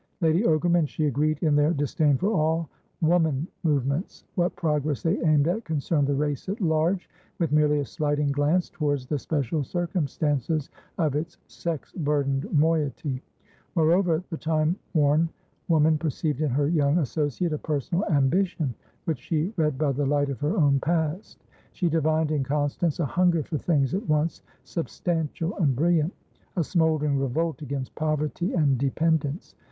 Lady 0.19 0.41
Ogram 0.41 0.79
and 0.79 0.89
she 0.89 1.05
agreed 1.05 1.37
in 1.43 1.55
their 1.55 1.75
disdain 1.75 2.17
for 2.17 2.31
all 2.33 2.67
"woman" 3.01 3.47
movements; 3.61 4.23
what 4.33 4.55
progress 4.55 5.03
they 5.03 5.21
aimed 5.23 5.47
at 5.47 5.63
concerned 5.63 6.07
the 6.07 6.15
race 6.15 6.49
at 6.49 6.59
large, 6.59 7.07
with 7.37 7.51
merely 7.51 7.81
a 7.81 7.85
slighting 7.85 8.31
glance 8.31 8.67
towards 8.71 9.05
the 9.05 9.19
special 9.19 9.63
circumstances 9.63 10.71
of 10.97 11.15
its 11.15 11.37
sex 11.45 11.91
burdened 11.91 12.51
moiety. 12.51 13.21
Moreover, 13.75 14.23
the 14.31 14.37
time 14.39 14.75
worn 14.95 15.29
woman 15.67 15.99
perceived 15.99 16.41
in 16.41 16.49
her 16.49 16.67
young 16.67 16.97
associate 16.97 17.53
a 17.53 17.59
personal 17.59 18.03
ambition 18.05 18.73
which 19.05 19.19
she 19.19 19.53
read 19.55 19.77
by 19.77 19.91
the 19.91 20.07
light 20.07 20.29
of 20.29 20.39
her 20.39 20.57
own 20.57 20.79
past. 20.79 21.43
She 21.73 21.89
divined 21.89 22.31
in 22.31 22.43
Constance 22.43 22.99
a 22.99 23.05
hunger 23.05 23.43
for 23.43 23.59
things 23.59 23.93
at 23.93 24.09
once 24.09 24.41
substantial 24.63 25.55
and 25.57 25.75
brilliant, 25.75 26.13
a 26.55 26.63
smouldering 26.63 27.19
revolt 27.19 27.61
against 27.61 27.93
poverty 27.93 28.55
and 28.55 28.79
dependence. 28.79 29.53